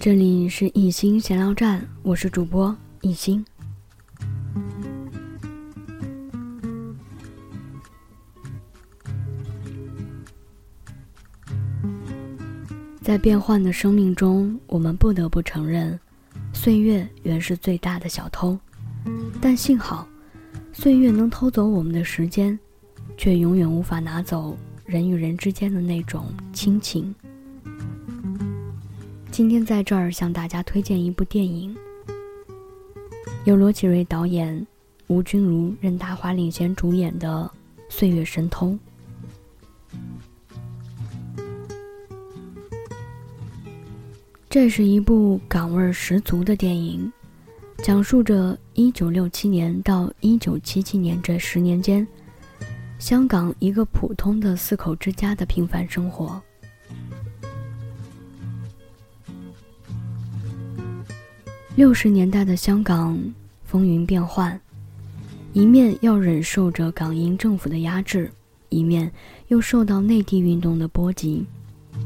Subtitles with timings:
[0.00, 3.44] 这里是一心闲聊站，我是主播一心。
[13.02, 15.98] 在变幻的生命中，我们不得不承认，
[16.52, 18.56] 岁月原是最大的小偷。
[19.40, 20.06] 但幸好，
[20.72, 22.56] 岁月能偷走我们的时间，
[23.16, 24.56] 却永远无法拿走
[24.86, 27.12] 人与人之间的那种亲情。
[29.38, 31.72] 今天在这儿向大家推荐一部电影，
[33.44, 34.66] 由罗启瑞导演、
[35.06, 37.48] 吴君如、任达华领衔主演的
[37.88, 38.70] 《岁月神偷》。
[44.50, 47.12] 这是一部港味十足的电影，
[47.76, 52.04] 讲述着1967年到1977年这十年间，
[52.98, 56.42] 香港一个普通的四口之家的平凡生活。
[61.78, 63.16] 六十年代的香港
[63.62, 64.60] 风云变幻，
[65.52, 68.28] 一面要忍受着港英政府的压制，
[68.68, 69.08] 一面
[69.46, 71.46] 又受到内地运动的波及，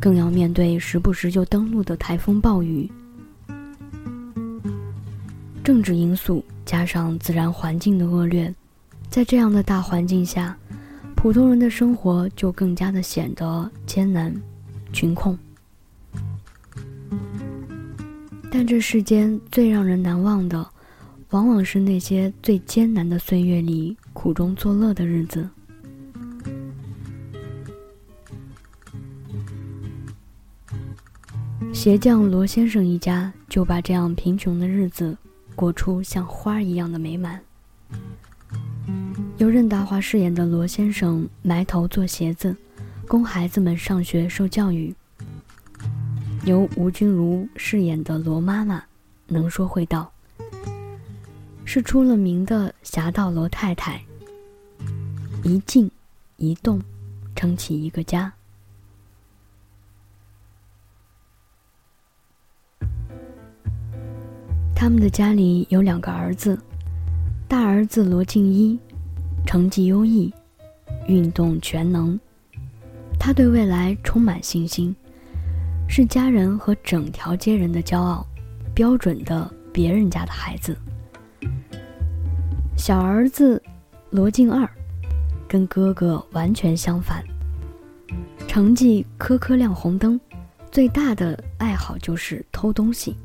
[0.00, 2.90] 更要面对时不时就登陆的台风暴雨。
[5.62, 8.54] 政治因素加上自然环境的恶劣，
[9.10, 10.56] 在这样的大环境下，
[11.14, 14.34] 普通人的生活就更加的显得艰难、
[14.94, 15.38] 穷困。
[18.50, 20.66] 但这世间最让人难忘的，
[21.30, 25.48] 往往是那些最艰难的岁月里苦中作乐的日子。
[31.72, 35.16] 鞋匠罗先生一家就把这样贫穷的日子
[35.54, 37.40] 过出像花一样的美满。
[39.36, 42.56] 由任达华饰演的罗先生埋头做鞋子，
[43.06, 44.92] 供孩子们上学受教育。
[46.44, 48.82] 由吴君如饰演的罗妈妈，
[49.26, 50.10] 能说会道，
[51.64, 54.00] 是出了名的侠盗罗太太。
[55.42, 55.90] 一静
[56.36, 56.80] 一动，
[57.36, 58.32] 撑起一个家。
[64.74, 66.58] 他们的家里有两个儿子，
[67.46, 68.78] 大儿子罗敬一，
[69.44, 70.32] 成绩优异，
[71.08, 72.18] 运动全能，
[73.18, 74.94] 他对未来充满信心。
[75.90, 78.24] 是家人和整条街人的骄傲，
[78.74, 80.76] 标准的别人家的孩子。
[82.76, 83.60] 小儿子
[84.10, 84.68] 罗静二，
[85.48, 87.24] 跟哥哥完全相反，
[88.46, 90.20] 成绩颗颗亮红灯，
[90.70, 93.16] 最大的爱好就是偷东西。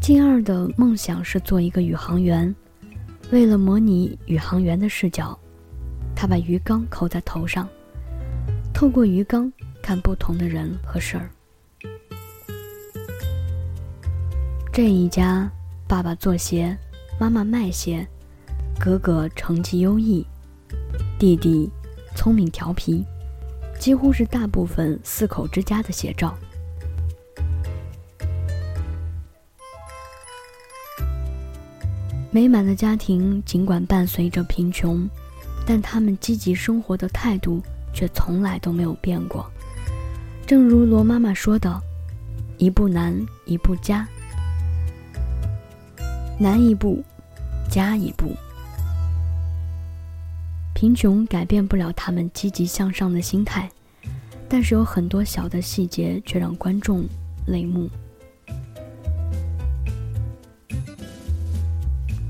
[0.00, 2.52] 静二的梦想是做一个宇航员，
[3.30, 5.38] 为了模拟宇航员的视角，
[6.16, 7.68] 他把鱼缸扣在头上。
[8.80, 9.52] 透过鱼缸
[9.82, 11.28] 看不同的人和事儿。
[14.72, 15.52] 这一家，
[15.86, 16.74] 爸爸做鞋，
[17.18, 18.08] 妈妈卖鞋，
[18.78, 20.26] 哥哥成绩优异，
[21.18, 21.70] 弟弟
[22.16, 23.04] 聪明调皮，
[23.78, 26.34] 几乎是大部分四口之家的写照。
[32.30, 35.06] 美满的家庭尽管伴随着贫穷，
[35.66, 37.62] 但他们积极生活的态度。
[37.92, 39.50] 却从来都没有变过。
[40.46, 41.80] 正如罗妈妈说的
[42.58, 43.14] ：“一步难，
[43.46, 44.06] 一步加，
[46.38, 47.02] 难一步，
[47.70, 48.34] 加一步。”
[50.74, 53.70] 贫穷改变不了他们积极向上的心态，
[54.48, 57.04] 但是有很多小的细节却让观众
[57.46, 57.88] 泪目。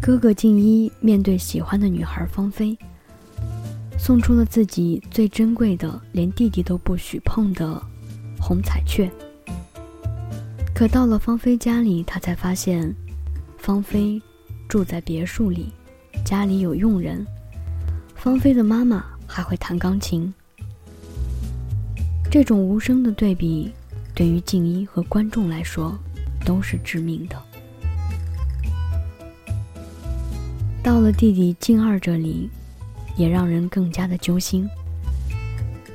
[0.00, 2.78] 哥哥静一面对喜欢的女孩芳菲。
[3.98, 7.82] 送出了自己最珍贵的，连弟弟都不许碰的
[8.40, 9.10] 红彩雀。
[10.74, 12.94] 可到了芳菲家里，他才发现，
[13.58, 14.20] 芳菲
[14.68, 15.72] 住在别墅里，
[16.24, 17.26] 家里有佣人，
[18.14, 20.32] 芳菲的妈妈还会弹钢琴。
[22.30, 23.72] 这种无声的对比，
[24.14, 25.98] 对于静一和观众来说，
[26.44, 27.42] 都是致命的。
[30.82, 32.48] 到了弟弟静二这里。
[33.16, 34.68] 也让人更加的揪心。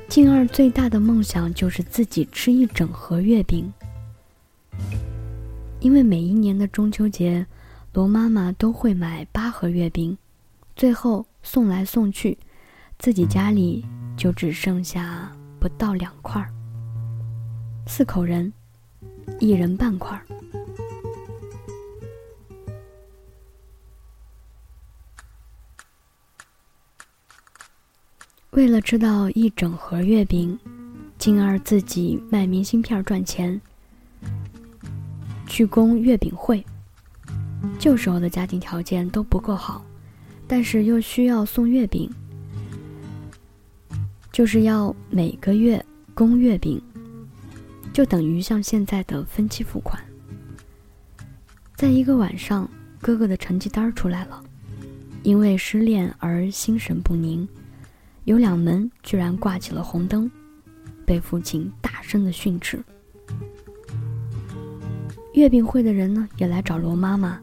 [0.08, 3.72] 静儿最大的梦想就是自己吃一整盒月饼，
[5.80, 7.46] 因为每一年的中秋节，
[7.94, 10.18] 罗妈妈都会买八盒月饼，
[10.76, 12.36] 最后送来送去，
[12.98, 13.84] 自己家里
[14.16, 16.52] 就只剩下不到两块儿。
[17.86, 18.52] 四口人，
[19.40, 20.26] 一人半块儿。
[28.52, 30.58] 为了吃到一整盒月饼，
[31.16, 33.58] 进而自己卖明信片赚钱，
[35.46, 36.62] 去供月饼会。
[37.78, 39.82] 旧时候的家庭条件都不够好，
[40.46, 42.10] 但是又需要送月饼，
[44.30, 45.82] 就是要每个月
[46.12, 46.78] 供月饼，
[47.90, 49.98] 就等于像现在的分期付款。
[51.74, 52.68] 在一个晚上，
[53.00, 54.44] 哥哥的成绩单出来了，
[55.22, 57.48] 因为失恋而心神不宁，
[58.24, 60.30] 有两门居然挂起了红灯。
[61.04, 62.82] 被父亲大声的训斥。
[65.34, 67.40] 月饼会的人呢，也来找罗妈妈，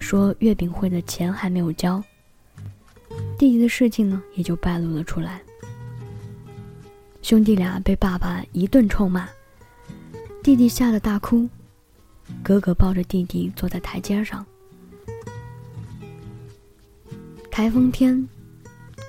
[0.00, 2.02] 说月饼会的钱还没有交。
[3.38, 5.40] 弟弟的事情呢，也就败露了出来。
[7.22, 9.28] 兄弟俩被爸爸一顿臭骂，
[10.42, 11.48] 弟弟吓得大哭，
[12.42, 14.44] 哥哥抱着弟弟坐在台阶上。
[17.50, 18.28] 台风天，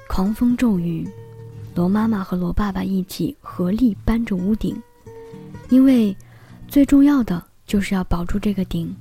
[0.08, 1.08] 狂风骤雨。
[1.76, 4.76] 罗妈妈和罗爸爸一起合力搬着屋顶，
[5.70, 6.16] 因为
[6.68, 8.96] 最重要的就是要保住这个顶。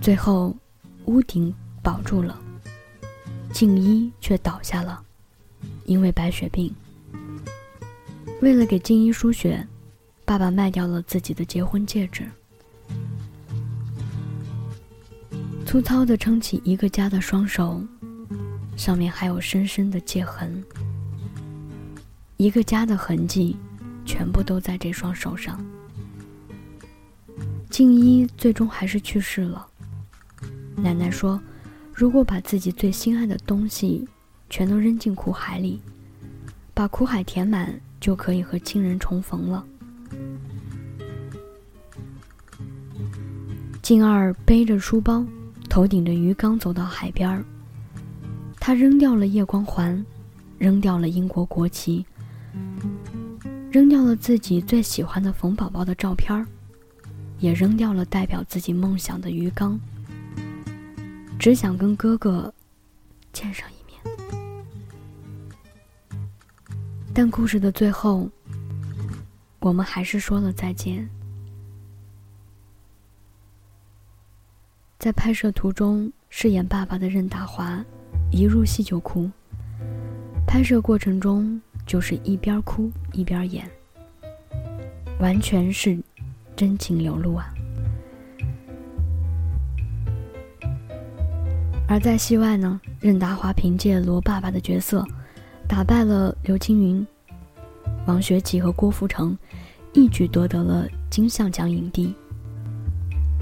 [0.00, 0.56] 最后，
[1.06, 1.52] 屋顶
[1.82, 2.40] 保住了，
[3.52, 5.02] 静一却倒下了，
[5.86, 6.72] 因为白血病。
[8.40, 9.66] 为了给静一输血，
[10.24, 12.22] 爸爸卖掉了自己的结婚戒指，
[15.66, 17.82] 粗糙的撑起一个家的双手。
[18.76, 20.62] 上面还有深深的戒痕，
[22.36, 23.56] 一个家的痕迹，
[24.04, 25.64] 全部都在这双手上。
[27.70, 29.66] 静一最终还是去世了。
[30.76, 31.40] 奶奶说
[31.92, 34.06] ：“如果把自己最心爱的东西
[34.48, 35.80] 全都扔进苦海里，
[36.74, 39.64] 把苦海填满，就可以和亲人重逢了。”
[43.82, 45.24] 静二背着书包，
[45.68, 47.44] 头顶着鱼缸走到海边儿。
[48.66, 50.04] 他扔掉了夜光环，
[50.58, 52.04] 扔掉了英国国旗，
[53.70, 56.44] 扔掉了自己最喜欢的冯宝宝的照片
[57.38, 59.78] 也扔掉了代表自己梦想的鱼缸，
[61.38, 62.52] 只想跟哥哥
[63.32, 64.00] 见上一面。
[67.14, 68.28] 但故事的最后，
[69.60, 71.08] 我们还是说了再见。
[74.98, 77.80] 在拍摄途中饰演爸爸的任达华。
[78.36, 79.30] 一入戏就哭，
[80.46, 83.66] 拍摄过程中就是一边哭一边演，
[85.18, 85.98] 完全是
[86.54, 87.48] 真情流露啊。
[91.88, 95.02] 而在戏外呢，任达华凭借罗爸爸的角色，
[95.66, 97.06] 打败了刘青云、
[98.06, 99.34] 王学圻和郭富城，
[99.94, 102.14] 一举夺得了金像奖影帝。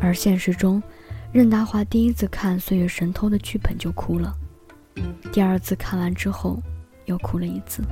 [0.01, 0.81] 而现实中，
[1.33, 4.33] 任达华第一次看《岁月神偷》的剧本就哭了。
[5.33, 6.63] 第二次看完之后，
[7.07, 7.83] 又哭了一次。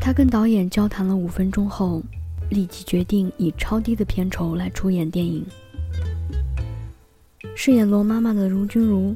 [0.00, 2.02] 他跟导演交谈了五分钟后，
[2.50, 5.46] 立即决定以超低的片酬来出演电影。
[7.56, 9.14] 饰演罗妈妈的卢君如，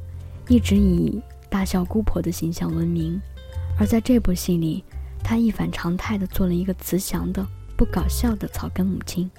[0.48, 1.20] 一直以
[1.50, 3.20] 大笑姑婆的形象闻名，
[3.78, 4.82] 而在这部戏里，
[5.22, 7.46] 她一反常态的做了一个慈祥的、
[7.76, 9.30] 不搞笑的草根母亲。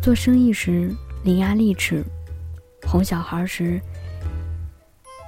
[0.00, 2.04] 做生意时伶牙俐齿。
[2.86, 3.80] 哄小孩时，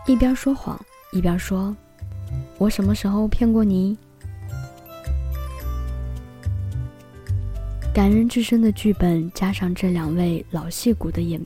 [0.06, 0.78] 一边说谎
[1.12, 1.76] 一边说
[2.58, 3.96] ：“我什么时候骗过你？”
[7.94, 11.40] 感人至深的剧本，加上这两位老戏骨的演，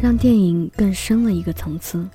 [0.00, 2.06] 让电影更深了一个层次。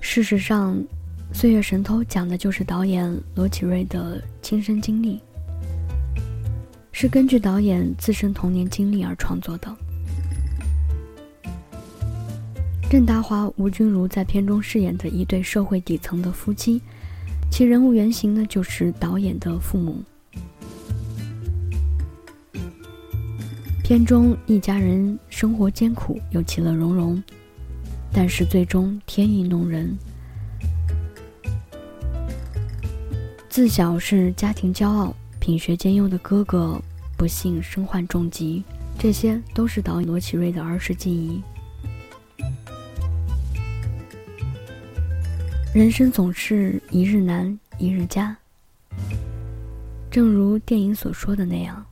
[0.00, 0.76] 事实上。
[1.34, 5.20] 《岁月神偷》讲的就是导演罗启瑞的亲身经历，
[6.92, 9.76] 是根据导演自身童年经历而创作的。
[12.88, 16.80] 任达华、吴君如在片中饰演的一对社会底层的夫妻，
[17.50, 20.02] 其人物原型呢就是导演的父母。
[23.82, 27.22] 片中一家人生活艰苦又其乐融融，
[28.12, 29.94] 但是最终天意弄人。
[33.54, 36.76] 自小是家庭骄傲、品学兼优的哥哥，
[37.16, 38.64] 不幸身患重疾，
[38.98, 41.40] 这些都是导演罗启瑞的儿时记忆。
[45.72, 48.36] 人生总是一日难，一日佳。
[50.10, 51.86] 正如电影所说的那样，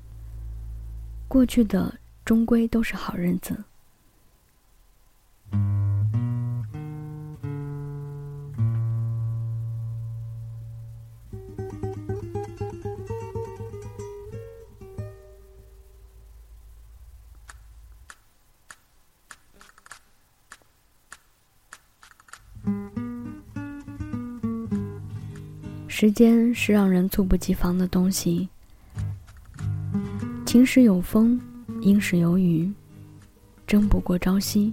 [1.28, 3.56] 过去的终归都是好日子。
[25.94, 28.48] 时间是让人猝不及防的东西，
[30.46, 31.38] 晴时有风，
[31.82, 32.72] 阴时有雨，
[33.66, 34.72] 争不过朝夕，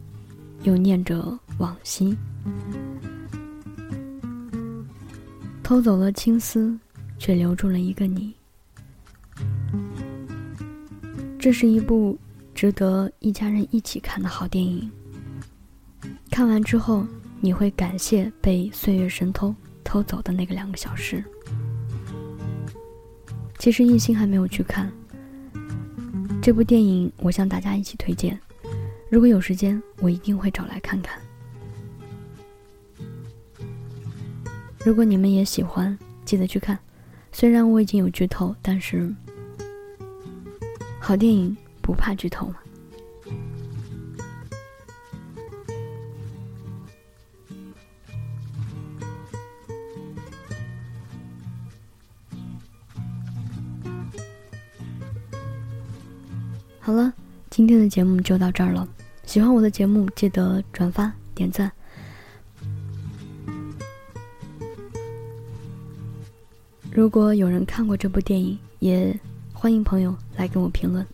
[0.63, 2.17] 又念着往昔。
[5.61, 6.73] 偷走了青丝，
[7.17, 8.33] 却留住了一个你。
[11.37, 12.17] 这是一部
[12.55, 14.89] 值得一家人一起看的好电影。
[16.31, 17.05] 看完之后，
[17.41, 19.53] 你会感谢被岁月神偷。
[19.89, 21.23] 偷走的那个两个小时，
[23.57, 24.87] 其实一心还没有去看
[26.39, 28.39] 这部电影，我向大家一起推荐。
[29.09, 31.19] 如果有时间，我一定会找来看看。
[34.85, 36.77] 如果你们也喜欢，记得去看。
[37.31, 39.11] 虽然我已经有剧透，但是
[40.99, 42.57] 好电影不怕剧透嘛。
[57.69, 58.89] 今天的节目就到这儿了。
[59.27, 61.71] 喜欢我的节目，记得转发点赞。
[66.91, 69.15] 如果有人看过这部电影，也
[69.53, 71.05] 欢迎朋友来跟我评论。